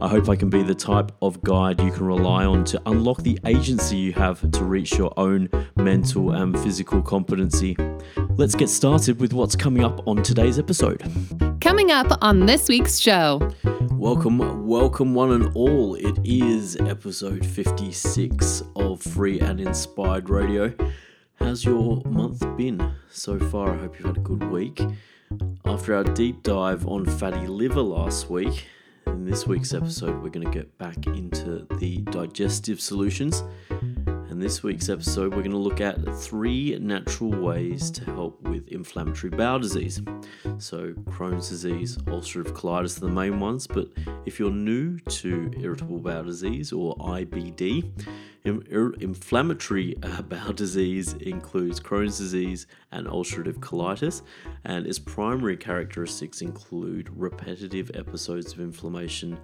[0.00, 3.18] I hope I can be the type of guide you can rely on to unlock
[3.24, 7.76] the agency you have to reach your own mental and physical competency.
[8.36, 11.02] Let's get started with what's coming up on today's episode.
[11.60, 13.40] Coming up on this week's show.
[13.94, 15.96] Welcome, welcome, one and all.
[15.96, 20.72] It is episode 56 of Free and Inspired Radio.
[21.40, 23.74] How's your month been so far?
[23.74, 24.80] I hope you've had a good week.
[25.64, 28.64] After our deep dive on fatty liver last week,
[29.18, 33.42] in this week's episode, we're going to get back into the digestive solutions.
[33.68, 38.68] And this week's episode, we're going to look at three natural ways to help with
[38.68, 40.00] inflammatory bowel disease.
[40.58, 43.88] So, Crohn's disease, ulcerative colitis are the main ones, but
[44.24, 47.90] if you're new to irritable bowel disease or IBD,
[48.44, 54.22] inflammatory uh, bowel disease includes Crohn's disease and ulcerative colitis,
[54.64, 59.38] and its primary characteristics include repetitive episodes of inflammation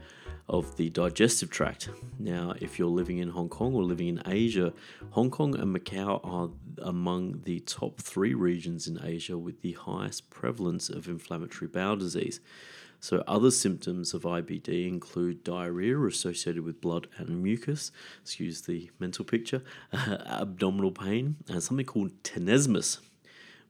[0.49, 1.89] of the digestive tract.
[2.19, 4.73] Now, if you're living in Hong Kong or living in Asia,
[5.11, 6.51] Hong Kong and Macau are
[6.83, 12.41] among the top three regions in Asia with the highest prevalence of inflammatory bowel disease.
[13.05, 17.93] So, other symptoms of IBD include diarrhea associated with blood and mucus,
[18.23, 23.01] excuse the mental picture, abdominal pain, and something called tenesmus,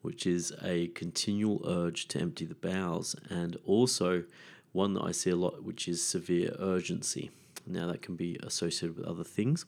[0.02, 4.22] which is a continual urge to empty the bowels, and also
[4.70, 7.32] one that I see a lot, which is severe urgency.
[7.66, 9.66] Now, that can be associated with other things.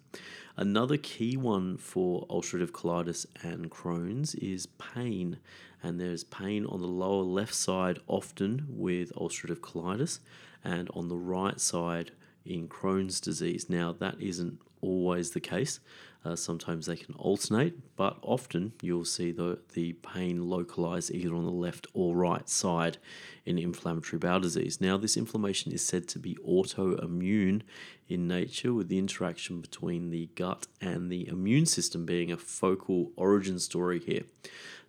[0.56, 5.38] Another key one for ulcerative colitis and Crohn's is pain
[5.86, 10.19] and there's pain on the lower left side often with ulcerative colitis
[10.64, 12.10] and on the right side
[12.44, 13.70] in Crohn's disease.
[13.70, 15.78] Now, that isn't always the case.
[16.24, 21.44] Uh, sometimes they can alternate, but often you'll see the, the pain localized either on
[21.44, 22.98] the left or right side
[23.44, 24.80] in inflammatory bowel disease.
[24.80, 27.62] Now, this inflammation is said to be autoimmune
[28.08, 33.12] in nature, with the interaction between the gut and the immune system being a focal
[33.16, 34.24] origin story here.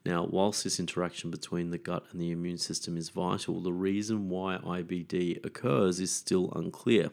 [0.05, 4.29] Now, whilst this interaction between the gut and the immune system is vital, the reason
[4.29, 7.11] why IBD occurs is still unclear.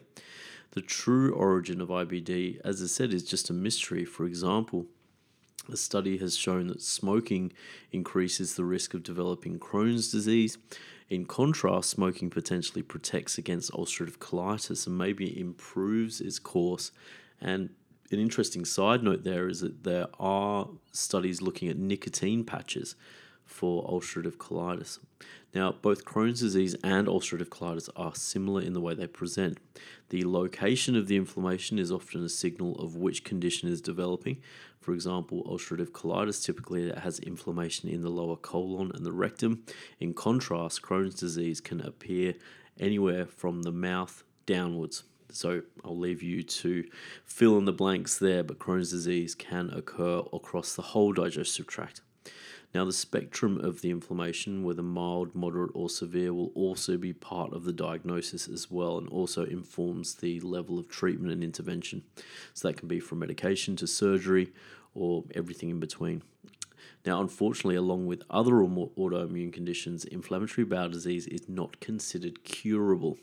[0.71, 4.05] The true origin of IBD, as I said, is just a mystery.
[4.05, 4.87] For example,
[5.71, 7.51] a study has shown that smoking
[7.91, 10.57] increases the risk of developing Crohn's disease.
[11.09, 16.91] In contrast, smoking potentially protects against ulcerative colitis and maybe improves its course
[17.41, 17.69] and
[18.11, 22.95] an interesting side note there is that there are studies looking at nicotine patches
[23.45, 24.99] for ulcerative colitis.
[25.53, 29.59] Now, both Crohn's disease and ulcerative colitis are similar in the way they present.
[30.09, 34.41] The location of the inflammation is often a signal of which condition is developing.
[34.81, 39.63] For example, ulcerative colitis typically has inflammation in the lower colon and the rectum.
[39.99, 42.33] In contrast, Crohn's disease can appear
[42.79, 45.03] anywhere from the mouth downwards.
[45.31, 46.85] So I'll leave you to
[47.25, 52.01] fill in the blanks there, but Crohn's disease can occur across the whole digestive tract.
[52.73, 57.53] Now, the spectrum of the inflammation, whether mild, moderate, or severe, will also be part
[57.53, 62.03] of the diagnosis as well and also informs the level of treatment and intervention.
[62.53, 64.51] So, that can be from medication to surgery
[64.93, 66.21] or everything in between.
[67.05, 73.17] Now, unfortunately, along with other autoimmune conditions, inflammatory bowel disease is not considered curable.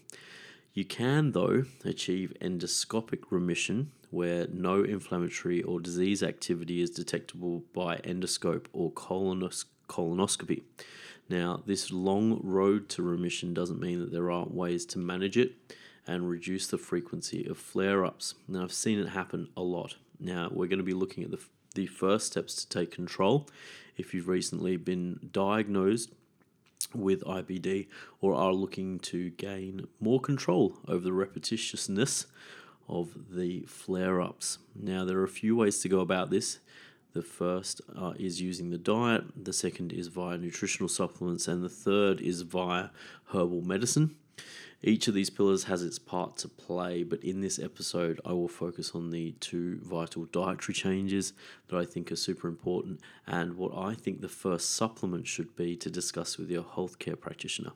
[0.74, 7.96] You can, though, achieve endoscopic remission where no inflammatory or disease activity is detectable by
[7.98, 10.62] endoscope or colonos- colonoscopy.
[11.28, 15.52] Now, this long road to remission doesn't mean that there aren't ways to manage it
[16.06, 18.34] and reduce the frequency of flare ups.
[18.48, 19.96] Now, I've seen it happen a lot.
[20.18, 21.40] Now, we're going to be looking at the,
[21.74, 23.48] the first steps to take control.
[23.96, 26.10] If you've recently been diagnosed
[26.94, 27.86] with IBD
[28.20, 32.26] or are looking to gain more control over the repetitiousness
[32.88, 34.58] of the flare ups.
[34.74, 36.58] Now, there are a few ways to go about this.
[37.12, 41.68] The first uh, is using the diet, the second is via nutritional supplements, and the
[41.68, 42.88] third is via
[43.32, 44.16] herbal medicine.
[44.84, 48.48] Each of these pillars has its part to play, but in this episode, I will
[48.48, 51.34] focus on the two vital dietary changes
[51.68, 55.76] that I think are super important and what I think the first supplement should be
[55.76, 57.72] to discuss with your healthcare practitioner.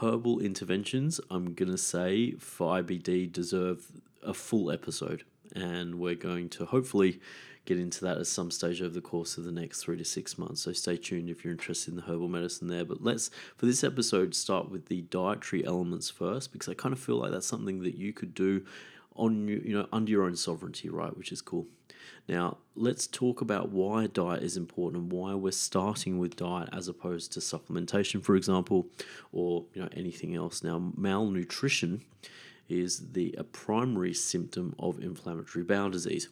[0.00, 3.90] Herbal interventions, I'm going to say, for IBD deserve
[4.22, 7.20] a full episode, and we're going to hopefully
[7.64, 10.36] get into that at some stage over the course of the next three to six
[10.36, 10.62] months.
[10.62, 12.84] So stay tuned if you're interested in the herbal medicine there.
[12.84, 16.98] But let's, for this episode, start with the dietary elements first, because I kind of
[16.98, 18.64] feel like that's something that you could do
[19.14, 21.16] on you know under your own sovereignty, right?
[21.16, 21.66] Which is cool.
[22.28, 26.88] Now, let's talk about why diet is important and why we're starting with diet as
[26.88, 28.86] opposed to supplementation, for example,
[29.32, 30.62] or you know anything else.
[30.64, 32.02] Now, malnutrition
[32.72, 36.28] is the a primary symptom of inflammatory bowel disease.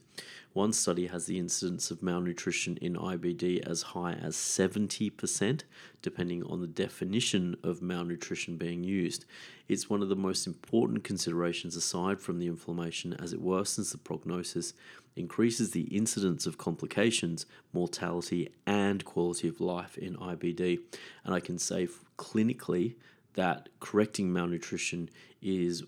[0.53, 5.63] One study has the incidence of malnutrition in IBD as high as 70%,
[6.03, 9.27] depending on the definition of malnutrition being used.
[9.69, 13.99] It's one of the most important considerations aside from the inflammation as it worsens the
[13.99, 14.75] prognosis,
[15.15, 20.81] increases the incidence of complications, mortality, and quality of life in IBD.
[21.25, 21.87] And I can say
[22.19, 22.97] clinically
[23.35, 25.09] that correcting malnutrition
[25.41, 25.85] is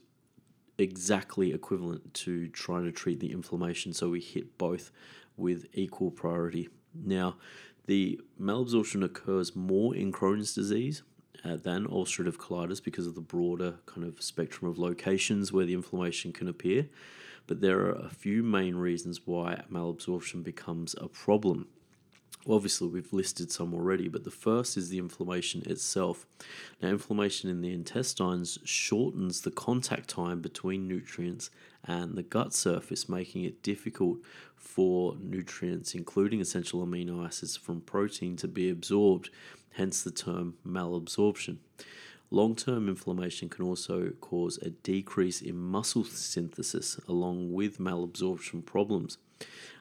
[0.82, 3.92] exactly equivalent to trying to treat the inflammation.
[3.92, 4.90] So we hit both
[5.36, 6.68] with equal priority.
[6.94, 7.36] Now,
[7.86, 11.02] the malabsorption occurs more in Crohn's disease
[11.44, 15.74] uh, than ulcerative colitis because of the broader kind of spectrum of locations where the
[15.74, 16.88] inflammation can appear.
[17.46, 21.68] But there are a few main reasons why malabsorption becomes a problem
[22.48, 26.26] obviously we've listed some already, but the first is the inflammation itself.
[26.80, 31.50] Now, inflammation in the intestines shortens the contact time between nutrients
[31.84, 34.18] and the gut surface, making it difficult
[34.56, 39.30] for nutrients, including essential amino acids from protein, to be absorbed,
[39.72, 41.58] hence the term malabsorption.
[42.30, 49.18] Long term inflammation can also cause a decrease in muscle synthesis along with malabsorption problems.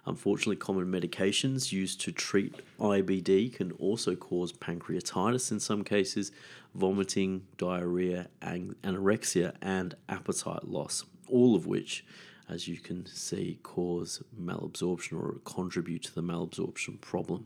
[0.05, 6.31] Unfortunately, common medications used to treat IBD can also cause pancreatitis in some cases,
[6.73, 12.03] vomiting, diarrhea, anorexia, and appetite loss, all of which,
[12.49, 17.45] as you can see, cause malabsorption or contribute to the malabsorption problem.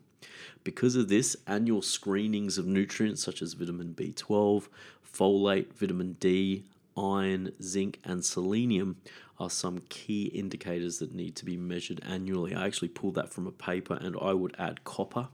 [0.64, 4.68] Because of this, annual screenings of nutrients such as vitamin B12,
[5.14, 6.64] folate, vitamin D,
[6.98, 8.98] iron, zinc, and selenium
[9.40, 12.56] are some key indicators that need to be measured annually.
[12.56, 15.28] I actually pulled that from a paper and I would add copper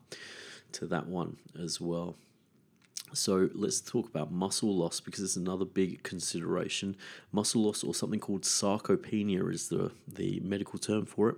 [0.73, 2.15] to that one as well.
[3.13, 6.95] So let's talk about muscle loss because it's another big consideration.
[7.31, 11.35] Muscle loss, or something called sarcopenia, is the, the medical term for it,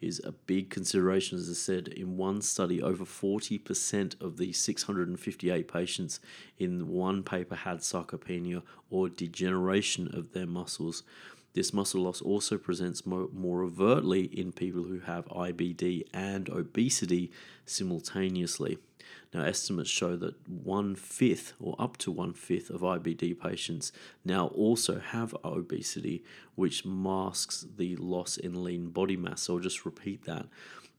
[0.00, 1.36] is a big consideration.
[1.36, 6.20] As I said, in one study, over 40% of the 658 patients
[6.58, 11.02] in one paper had sarcopenia or degeneration of their muscles.
[11.56, 17.32] This muscle loss also presents more, more overtly in people who have IBD and obesity
[17.64, 18.76] simultaneously.
[19.32, 23.90] Now, estimates show that one fifth or up to one fifth of IBD patients
[24.22, 26.22] now also have obesity,
[26.56, 29.40] which masks the loss in lean body mass.
[29.40, 30.44] So I'll just repeat that.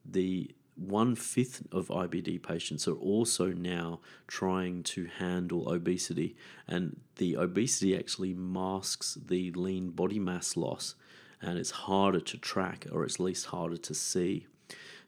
[0.03, 6.36] The one fifth of IBD patients are also now trying to handle obesity,
[6.67, 10.96] and the obesity actually masks the lean body mass loss,
[11.41, 14.46] and it's harder to track or it's least harder to see.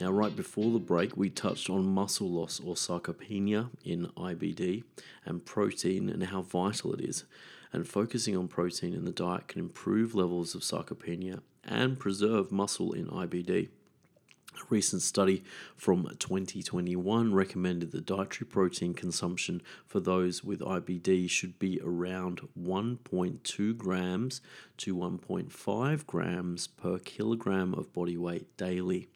[0.00, 4.84] Now, right before the break, we touched on muscle loss or sarcopenia in IBD
[5.24, 7.24] and protein and how vital it is.
[7.72, 12.92] And focusing on protein in the diet can improve levels of sarcopenia and preserve muscle
[12.92, 13.70] in IBD.
[14.56, 15.44] A recent study
[15.76, 23.76] from 2021 recommended that dietary protein consumption for those with IBD should be around 1.2
[23.76, 24.40] grams
[24.78, 29.08] to 1.5 grams per kilogram of body weight daily.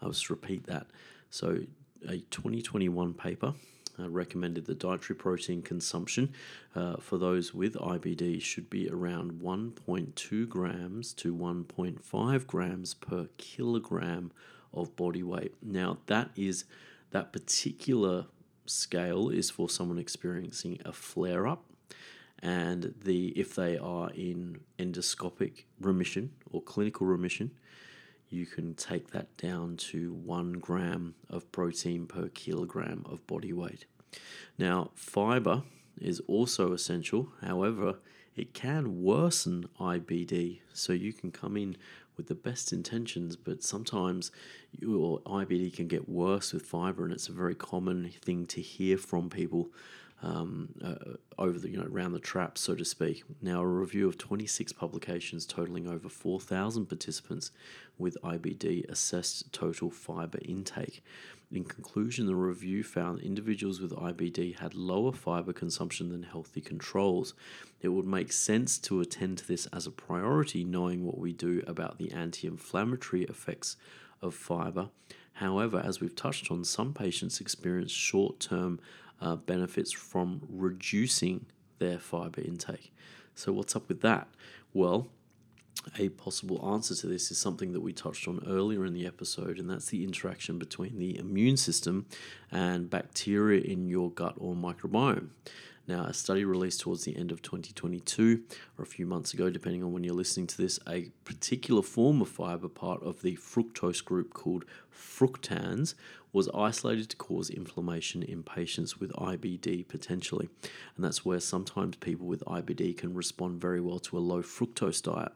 [0.00, 0.86] I'll just repeat that.
[1.30, 1.60] So,
[2.08, 3.54] a 2021 paper
[3.98, 6.32] uh, recommended that dietary protein consumption
[6.74, 14.32] uh, for those with IBD should be around 1.2 grams to 1.5 grams per kilogram
[14.72, 15.54] of body weight.
[15.62, 16.64] Now, that is
[17.10, 18.26] that particular
[18.66, 21.64] scale is for someone experiencing a flare up
[22.42, 27.50] and the if they are in endoscopic remission or clinical remission
[28.28, 33.84] you can take that down to one gram of protein per kilogram of body weight
[34.58, 35.62] now fiber
[36.00, 37.96] is also essential however
[38.34, 41.76] it can worsen IBD so you can come in
[42.16, 44.30] with the best intentions, but sometimes
[44.70, 48.96] your IBD can get worse with fiber, and it's a very common thing to hear
[48.96, 49.70] from people
[50.22, 53.24] um, uh, over the you know around the trap, so to speak.
[53.40, 57.50] Now, a review of 26 publications totaling over 4,000 participants
[57.98, 61.02] with IBD assessed total fiber intake.
[61.52, 67.34] In conclusion, the review found individuals with IBD had lower fiber consumption than healthy controls.
[67.82, 71.62] It would make sense to attend to this as a priority, knowing what we do
[71.66, 73.76] about the anti inflammatory effects
[74.22, 74.88] of fiber.
[75.34, 78.80] However, as we've touched on, some patients experience short term
[79.20, 81.44] uh, benefits from reducing
[81.78, 82.94] their fiber intake.
[83.34, 84.26] So, what's up with that?
[84.72, 85.08] Well,
[85.98, 89.58] a possible answer to this is something that we touched on earlier in the episode,
[89.58, 92.06] and that's the interaction between the immune system
[92.50, 95.28] and bacteria in your gut or microbiome.
[95.88, 98.42] Now, a study released towards the end of 2022
[98.78, 102.22] or a few months ago, depending on when you're listening to this, a particular form
[102.22, 105.94] of fiber, part of the fructose group called fructans,
[106.32, 110.48] was isolated to cause inflammation in patients with IBD potentially.
[110.96, 115.02] And that's where sometimes people with IBD can respond very well to a low fructose
[115.02, 115.32] diet.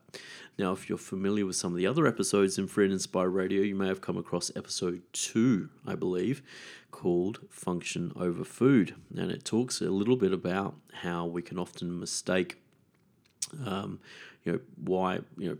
[0.58, 3.62] Now, if you're familiar with some of the other episodes in Free and Inspire Radio,
[3.62, 6.42] you may have come across episode two, I believe,
[6.90, 8.94] called Function Over Food.
[9.14, 12.58] And it talks a little bit about how we can often mistake,
[13.66, 14.00] um,
[14.44, 15.58] you know, why, you know,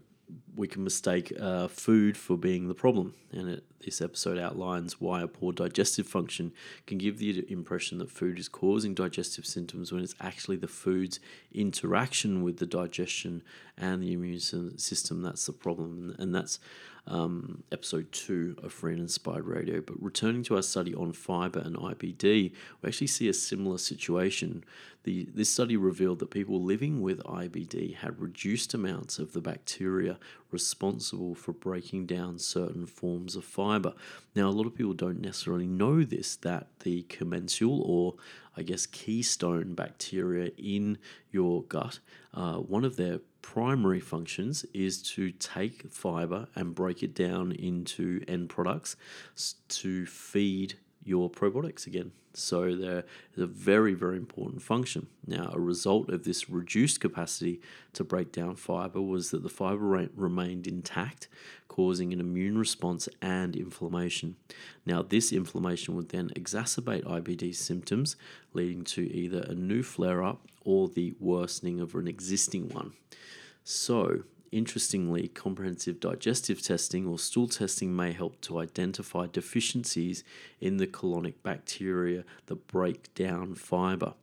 [0.56, 3.14] we can mistake uh, food for being the problem.
[3.32, 6.52] And it, this episode outlines why a poor digestive function
[6.86, 11.20] can give the impression that food is causing digestive symptoms when it's actually the food's
[11.52, 13.42] interaction with the digestion
[13.76, 16.16] and the immune system that's the problem.
[16.18, 16.58] And that's
[17.06, 19.80] um, episode two of Free and Inspired Radio.
[19.80, 24.64] But returning to our study on fiber and IBD, we actually see a similar situation.
[25.04, 30.18] The, this study revealed that people living with IBD had reduced amounts of the bacteria
[30.50, 33.92] responsible for breaking down certain forms of fiber.
[34.34, 38.14] Now, a lot of people don't necessarily know this that the commensal or
[38.56, 40.98] I guess keystone bacteria in
[41.30, 42.00] your gut,
[42.32, 48.20] uh, one of their primary functions is to take fiber and break it down into
[48.26, 48.96] end products
[49.68, 50.74] to feed
[51.04, 52.10] your probiotics again.
[52.34, 53.04] So there
[53.36, 55.06] is a very, very important function.
[55.28, 57.60] Now, a result of this reduced capacity
[57.92, 61.28] to break down fiber was that the fiber remained intact,
[61.76, 64.34] causing an immune response and inflammation.
[64.86, 68.16] Now, this inflammation would then exacerbate IBD symptoms,
[68.54, 72.94] leading to either a new flare up or the worsening of an existing one.
[73.62, 80.22] So, Interestingly, comprehensive digestive testing or stool testing may help to identify deficiencies
[80.60, 84.14] in the colonic bacteria that break down fiber.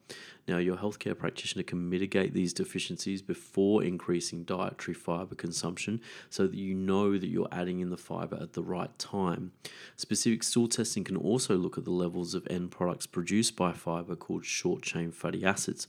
[0.47, 6.57] Now, your healthcare practitioner can mitigate these deficiencies before increasing dietary fiber consumption so that
[6.57, 9.53] you know that you're adding in the fiber at the right time.
[9.95, 14.15] Specific stool testing can also look at the levels of end products produced by fiber
[14.15, 15.87] called short chain fatty acids.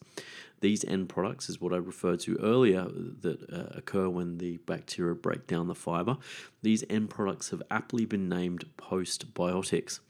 [0.65, 2.87] These end products is what I referred to earlier
[3.21, 6.17] that uh, occur when the bacteria break down the fiber.
[6.63, 10.01] These end products have aptly been named postbiotics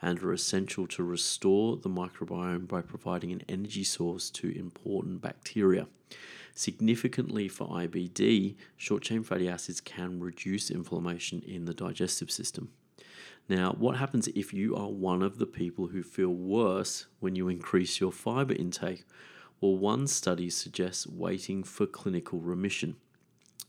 [0.00, 5.88] and are essential to restore the microbiome by providing an energy source to important bacteria.
[6.54, 12.70] Significantly for IBD, short chain fatty acids can reduce inflammation in the digestive system.
[13.48, 17.48] Now, what happens if you are one of the people who feel worse when you
[17.48, 19.02] increase your fiber intake?
[19.60, 22.96] Well, one study suggests waiting for clinical remission.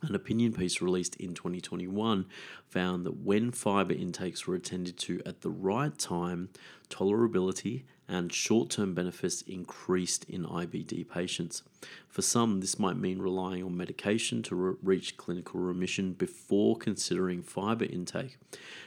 [0.01, 2.25] An opinion piece released in 2021
[2.68, 6.50] found that when fiber intakes were attended to at the right time,
[6.89, 11.64] tolerability and short term benefits increased in IBD patients.
[12.08, 17.42] For some, this might mean relying on medication to re- reach clinical remission before considering
[17.42, 18.38] fiber intake.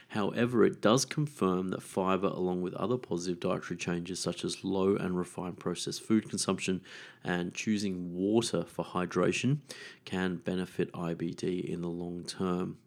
[0.09, 4.95] However, it does confirm that fiber, along with other positive dietary changes such as low
[4.95, 6.81] and refined processed food consumption
[7.23, 9.59] and choosing water for hydration,
[10.05, 12.77] can benefit IBD in the long term.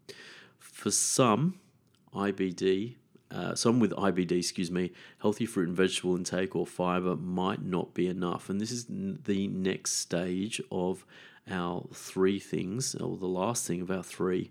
[0.58, 1.60] For some,
[2.14, 2.96] IBD
[3.32, 7.94] uh, some with IBD, excuse me, healthy fruit and vegetable intake or fiber might not
[7.94, 8.50] be enough.
[8.50, 11.06] And this is the next stage of
[11.50, 14.50] our three things, or the last thing of our three,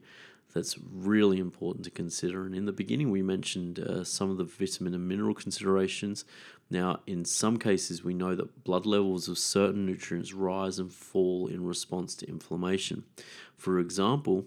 [0.53, 2.45] that's really important to consider.
[2.45, 6.25] And in the beginning, we mentioned uh, some of the vitamin and mineral considerations.
[6.69, 11.47] Now, in some cases, we know that blood levels of certain nutrients rise and fall
[11.47, 13.03] in response to inflammation.
[13.55, 14.45] For example,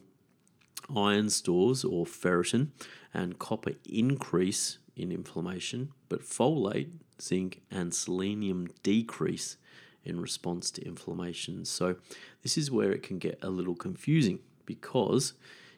[0.95, 2.69] iron stores or ferritin
[3.13, 9.57] and copper increase in inflammation, but folate, zinc, and selenium decrease
[10.05, 11.65] in response to inflammation.
[11.65, 11.97] So,
[12.43, 15.35] this is where it can get a little confusing because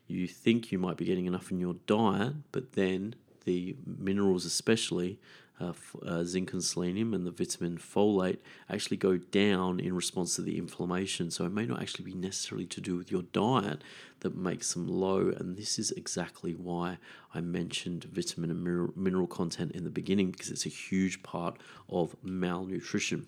[0.07, 5.19] you think you might be getting enough in your diet, but then the minerals, especially,
[5.61, 5.73] uh,
[6.05, 10.59] uh, zinc and selenium and the vitamin folate actually go down in response to the
[10.59, 11.31] inflammation.
[11.31, 13.83] So it may not actually be necessarily to do with your diet
[14.21, 15.33] that makes them low.
[15.37, 16.99] And this is exactly why
[17.35, 21.59] I mentioned vitamin and mineral content in the beginning because it's a huge part
[21.89, 23.27] of malnutrition.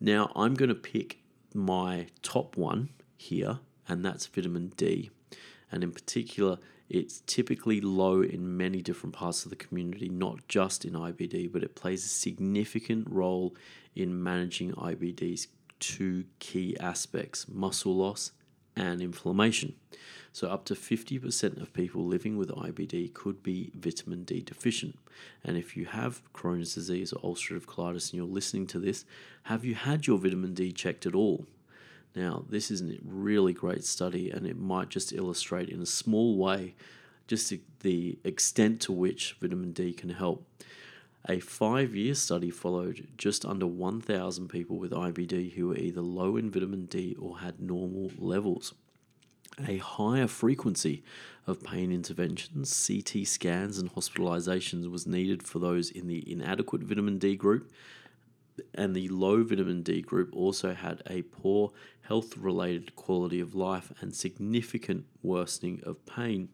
[0.00, 1.18] Now I'm going to pick
[1.54, 5.10] my top one here, and that's vitamin D.
[5.72, 10.84] And in particular, it's typically low in many different parts of the community, not just
[10.84, 13.54] in IBD, but it plays a significant role
[13.94, 15.48] in managing IBD's
[15.80, 18.32] two key aspects muscle loss
[18.76, 19.74] and inflammation.
[20.32, 24.98] So, up to 50% of people living with IBD could be vitamin D deficient.
[25.42, 29.06] And if you have Crohn's disease or ulcerative colitis and you're listening to this,
[29.44, 31.46] have you had your vitamin D checked at all?
[32.16, 36.38] Now, this is a really great study, and it might just illustrate in a small
[36.38, 36.74] way
[37.26, 40.46] just the extent to which vitamin D can help.
[41.28, 46.36] A five year study followed just under 1,000 people with IBD who were either low
[46.36, 48.72] in vitamin D or had normal levels.
[49.66, 51.02] A higher frequency
[51.46, 57.18] of pain interventions, CT scans, and hospitalizations was needed for those in the inadequate vitamin
[57.18, 57.70] D group
[58.74, 63.92] and the low vitamin D group also had a poor health related quality of life
[64.00, 66.48] and significant worsening of pain.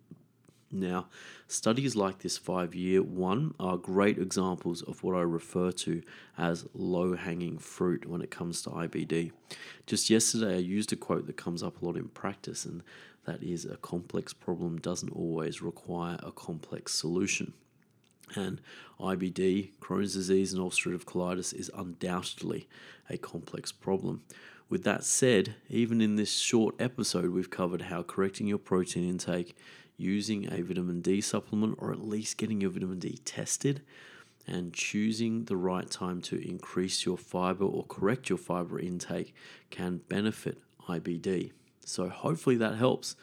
[0.74, 1.08] Now,
[1.48, 6.02] studies like this five year one are great examples of what I refer to
[6.38, 9.32] as low hanging fruit when it comes to IBD.
[9.86, 12.82] Just yesterday, I used a quote that comes up a lot in practice, and
[13.26, 17.52] that is a complex problem doesn't always require a complex solution.
[18.34, 18.60] And
[19.00, 22.68] IBD, Crohn's disease, and ulcerative colitis is undoubtedly
[23.10, 24.22] a complex problem.
[24.68, 29.54] With that said, even in this short episode, we've covered how correcting your protein intake,
[29.98, 33.82] using a vitamin D supplement, or at least getting your vitamin D tested,
[34.46, 39.34] and choosing the right time to increase your fiber or correct your fiber intake
[39.70, 41.52] can benefit IBD.
[41.84, 43.14] So, hopefully, that helps.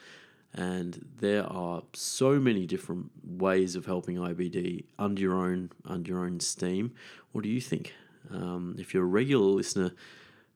[0.52, 6.24] And there are so many different ways of helping IBD under your own under your
[6.24, 6.92] own steam.
[7.32, 7.94] What do you think?
[8.30, 9.92] Um, if you're a regular listener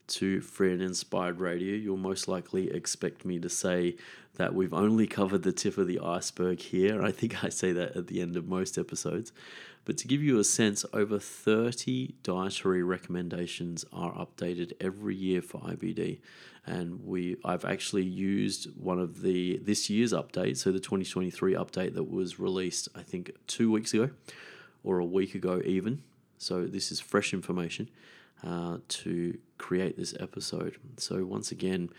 [0.06, 3.96] to Free and Inspired Radio, you'll most likely expect me to say
[4.36, 7.02] that we've only covered the tip of the iceberg here.
[7.02, 9.32] I think I say that at the end of most episodes.
[9.84, 15.60] But to give you a sense, over 30 dietary recommendations are updated every year for
[15.60, 16.20] IBD.
[16.66, 21.94] And we I've actually used one of the this year's update, so the 2023 update
[21.94, 24.08] that was released I think 2 weeks ago
[24.82, 26.02] or a week ago even.
[26.38, 27.90] So this is fresh information
[28.44, 30.76] uh, to create this episode.
[30.98, 31.90] So once again,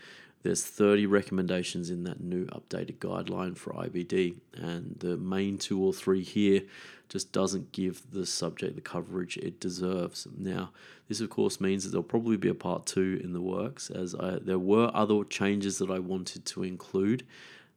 [0.42, 5.92] there's 30 recommendations in that new updated guideline for IBD, and the main two or
[5.92, 6.62] three here
[7.08, 10.26] just doesn't give the subject the coverage it deserves.
[10.36, 10.70] Now,
[11.08, 14.14] this of course means that there'll probably be a part two in the works, as
[14.14, 17.26] I, there were other changes that I wanted to include.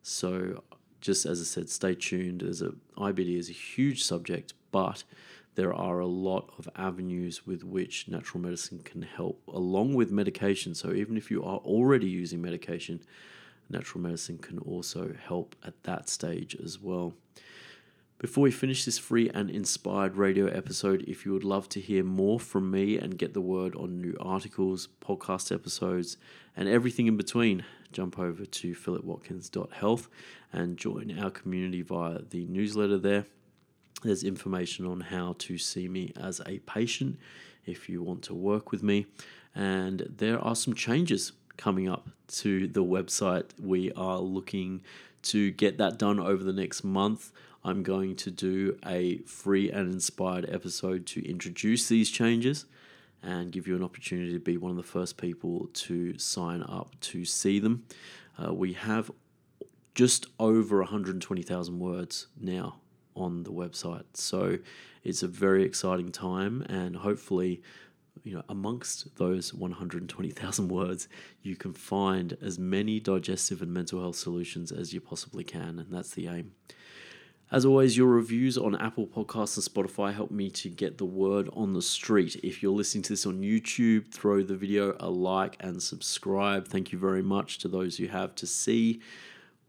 [0.03, 0.63] So,
[1.01, 2.43] just as I said, stay tuned.
[2.43, 5.03] As a IBD is a huge subject, but
[5.59, 10.73] there are a lot of avenues with which natural medicine can help, along with medication.
[10.73, 13.01] So, even if you are already using medication,
[13.69, 17.13] natural medicine can also help at that stage as well.
[18.19, 22.05] Before we finish this free and inspired radio episode, if you would love to hear
[22.05, 26.15] more from me and get the word on new articles, podcast episodes,
[26.55, 30.07] and everything in between, jump over to philipwatkins.health
[30.53, 33.25] and join our community via the newsletter there.
[34.03, 37.19] There's information on how to see me as a patient
[37.65, 39.07] if you want to work with me.
[39.53, 43.49] And there are some changes coming up to the website.
[43.59, 44.81] We are looking
[45.23, 47.31] to get that done over the next month.
[47.63, 52.65] I'm going to do a free and inspired episode to introduce these changes
[53.21, 56.97] and give you an opportunity to be one of the first people to sign up
[57.01, 57.85] to see them.
[58.41, 59.11] Uh, we have
[59.93, 62.77] just over 120,000 words now
[63.19, 64.57] on the website, so
[65.03, 67.61] it's a very exciting time, and hopefully,
[68.23, 71.07] you know, amongst those 120,000 words,
[71.41, 75.87] you can find as many digestive and mental health solutions as you possibly can, and
[75.91, 76.51] that's the aim.
[77.51, 81.49] As always, your reviews on Apple Podcasts and Spotify help me to get the word
[81.53, 82.39] on the street.
[82.43, 86.67] If you're listening to this on YouTube, throw the video a like and subscribe.
[86.67, 89.01] Thank you very much to those who have to see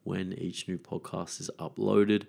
[0.05, 2.27] when each new podcast is uploaded.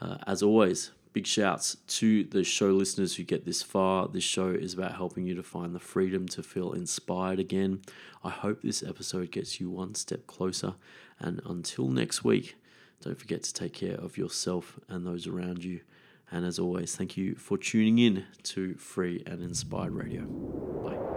[0.00, 4.08] Uh, as always, big shouts to the show listeners who get this far.
[4.08, 7.82] This show is about helping you to find the freedom to feel inspired again.
[8.22, 10.74] I hope this episode gets you one step closer.
[11.18, 12.56] And until next week,
[13.00, 15.80] don't forget to take care of yourself and those around you.
[16.30, 20.22] And as always, thank you for tuning in to Free and Inspired Radio.
[20.24, 21.07] Bye.